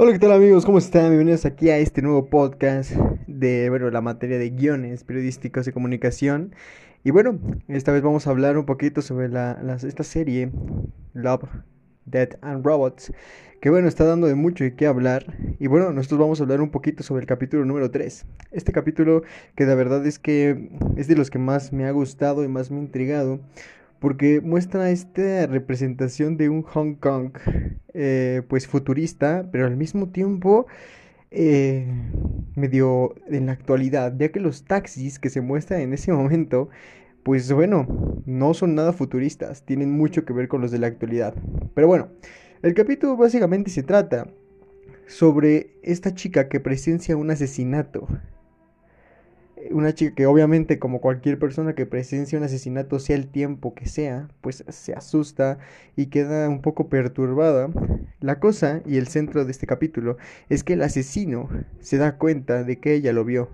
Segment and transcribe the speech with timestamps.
[0.00, 0.64] Hola, ¿qué tal amigos?
[0.64, 1.08] ¿Cómo están?
[1.08, 2.92] Bienvenidos aquí a este nuevo podcast
[3.26, 6.54] de, bueno, la materia de guiones periodísticos de comunicación.
[7.02, 10.52] Y bueno, esta vez vamos a hablar un poquito sobre la, esta serie,
[11.14, 11.48] Love,
[12.04, 13.12] Dead and Robots,
[13.60, 15.36] que bueno, está dando de mucho de qué hablar.
[15.58, 18.24] Y bueno, nosotros vamos a hablar un poquito sobre el capítulo número 3.
[18.52, 19.24] Este capítulo
[19.56, 22.70] que la verdad es que es de los que más me ha gustado y más
[22.70, 23.40] me ha intrigado
[24.00, 27.32] porque muestra esta representación de un Hong Kong
[27.94, 30.66] eh, pues futurista, pero al mismo tiempo
[31.30, 31.86] eh,
[32.54, 36.68] medio en la actualidad, ya que los taxis que se muestran en ese momento,
[37.22, 41.34] pues bueno, no son nada futuristas, tienen mucho que ver con los de la actualidad.
[41.74, 42.08] Pero bueno,
[42.62, 44.28] el capítulo básicamente se trata
[45.06, 48.06] sobre esta chica que presencia un asesinato
[49.72, 53.86] una chica que obviamente como cualquier persona que presencia un asesinato, sea el tiempo que
[53.86, 55.58] sea, pues se asusta
[55.96, 57.70] y queda un poco perturbada.
[58.20, 60.16] La cosa y el centro de este capítulo
[60.48, 61.48] es que el asesino
[61.80, 63.48] se da cuenta de que ella lo vio.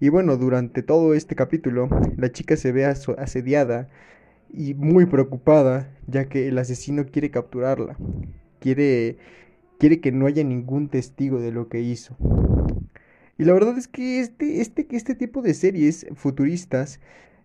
[0.00, 3.88] Y bueno, durante todo este capítulo, la chica se ve asediada
[4.52, 7.96] y muy preocupada, ya que el asesino quiere capturarla.
[8.58, 9.18] Quiere
[9.82, 12.16] quiere que no haya ningún testigo de lo que hizo.
[13.38, 17.00] Y la verdad es que este, este, este tipo de series futuristas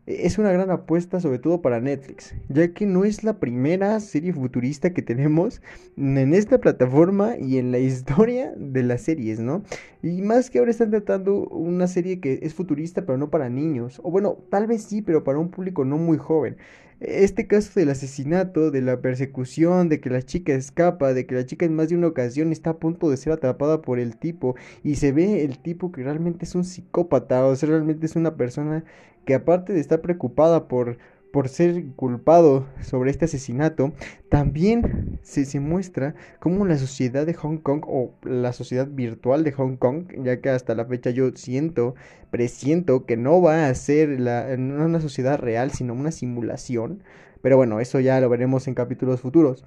[0.07, 4.31] es una gran apuesta sobre todo para Netflix, ya que no es la primera serie
[4.31, 5.61] futurista que tenemos
[5.97, 9.63] en esta plataforma y en la historia de las series, ¿no?
[10.01, 13.99] Y más que ahora están tratando una serie que es futurista pero no para niños,
[14.01, 16.55] o bueno, tal vez sí, pero para un público no muy joven.
[16.99, 21.45] Este caso del asesinato, de la persecución, de que la chica escapa, de que la
[21.45, 24.55] chica en más de una ocasión está a punto de ser atrapada por el tipo
[24.83, 28.35] y se ve el tipo que realmente es un psicópata, o sea, realmente es una
[28.35, 28.83] persona
[29.25, 30.97] que aparte de estar preocupada por
[31.31, 33.93] por ser culpado sobre este asesinato,
[34.29, 39.77] también se, muestra cómo la sociedad de Hong Kong o la sociedad virtual de Hong
[39.77, 41.95] Kong, ya que hasta la fecha yo siento,
[42.31, 47.03] presiento que no va a ser la, una sociedad real, sino una simulación,
[47.41, 49.63] pero bueno, eso ya lo veremos en capítulos futuros.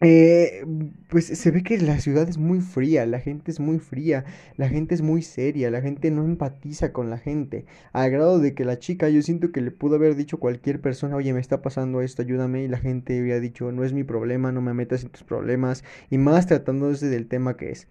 [0.00, 0.64] Eh,
[1.08, 4.24] pues se ve que la ciudad es muy fría, la gente es muy fría,
[4.56, 8.54] la gente es muy seria, la gente no empatiza con la gente, al grado de
[8.54, 11.62] que la chica yo siento que le pudo haber dicho cualquier persona, oye, me está
[11.62, 15.02] pasando esto, ayúdame, y la gente había dicho, no es mi problema, no me metas
[15.02, 17.88] en tus problemas, y más tratándose del tema que es.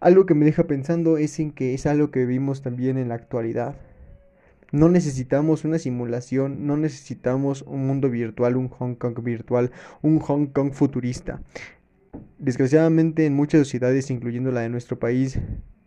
[0.00, 3.14] Algo que me deja pensando es en que es algo que vimos también en la
[3.14, 3.76] actualidad.
[4.74, 9.70] No necesitamos una simulación, no necesitamos un mundo virtual, un Hong Kong virtual,
[10.02, 11.40] un Hong Kong futurista.
[12.40, 15.38] Desgraciadamente en muchas sociedades, incluyendo la de nuestro país,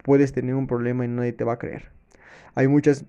[0.06, 1.92] puedes tener un problema y nadie te va a creer.
[2.56, 3.04] Hay muchas,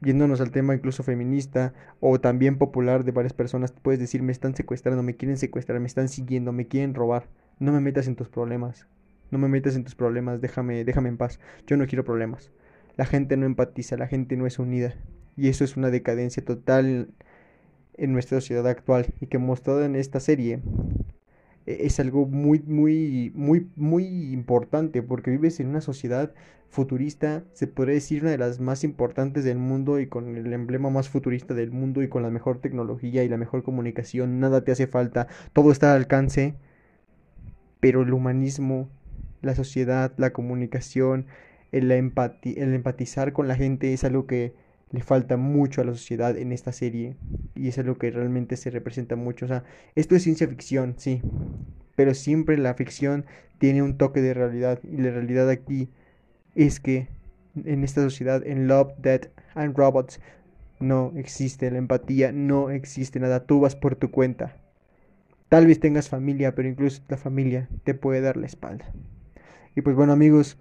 [0.00, 4.56] yéndonos al tema incluso feminista o también popular de varias personas, puedes decir, me están
[4.56, 7.28] secuestrando, me quieren secuestrar, me están siguiendo, me quieren robar.
[7.58, 8.86] No me metas en tus problemas.
[9.30, 11.38] No me metas en tus problemas, déjame, déjame en paz.
[11.66, 12.50] Yo no quiero problemas.
[12.96, 14.94] La gente no empatiza, la gente no es unida.
[15.38, 17.08] Y eso es una decadencia total
[17.96, 20.60] en nuestra sociedad actual y que mostrado en esta serie
[21.64, 26.34] e, es algo muy, muy, muy, muy importante porque vives en una sociedad
[26.70, 30.90] futurista, se podría decir una de las más importantes del mundo y con el emblema
[30.90, 34.72] más futurista del mundo y con la mejor tecnología y la mejor comunicación, nada te
[34.72, 36.56] hace falta, todo está al alcance,
[37.78, 38.90] pero el humanismo,
[39.40, 41.26] la sociedad, la comunicación,
[41.70, 46.36] el, el empatizar con la gente es algo que le falta mucho a la sociedad
[46.36, 47.16] en esta serie
[47.54, 49.44] y es lo que realmente se representa mucho.
[49.44, 51.22] O sea, esto es ciencia ficción, sí,
[51.96, 53.26] pero siempre la ficción
[53.58, 55.88] tiene un toque de realidad y la realidad aquí
[56.54, 57.08] es que
[57.64, 60.20] en esta sociedad, en Love, Death and Robots,
[60.80, 64.56] no existe la empatía, no existe nada, tú vas por tu cuenta.
[65.48, 68.92] Tal vez tengas familia, pero incluso la familia te puede dar la espalda.
[69.74, 70.58] Y pues bueno amigos,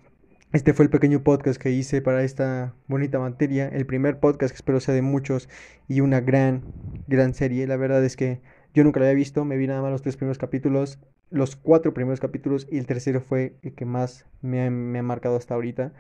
[0.54, 4.56] este fue el pequeño podcast que hice para esta bonita materia, el primer podcast que
[4.56, 5.50] espero sea de muchos
[5.88, 6.64] y una gran,
[7.08, 7.68] gran serie.
[7.68, 8.42] La verdad es que
[8.74, 11.00] yo nunca la había visto, me vi nada más los tres primeros capítulos,
[11.30, 15.04] los cuatro primeros capítulos y el tercero fue el que más me ha, me ha
[15.04, 15.94] marcado hasta ahorita.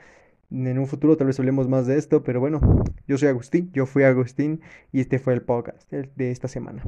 [0.49, 2.61] En un futuro tal vez hablemos más de esto, pero bueno,
[3.05, 4.61] yo soy Agustín, yo fui Agustín
[4.93, 6.83] y este fue el podcast de esta semana.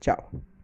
[0.00, 0.55] Chao.